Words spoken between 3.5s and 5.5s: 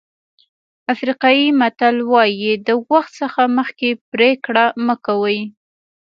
مخکې پرېکړه مه کوئ.